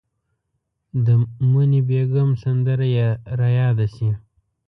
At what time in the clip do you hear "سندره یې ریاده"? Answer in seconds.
2.43-3.87